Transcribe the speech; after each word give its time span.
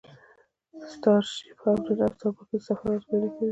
سټارشیپ 0.91 1.59
هم 1.63 1.77
نن 1.87 2.01
او 2.05 2.11
سبا 2.21 2.41
کې 2.49 2.57
د 2.61 2.65
سفر 2.67 2.87
ازموینه 2.95 3.27
کوي. 3.35 3.47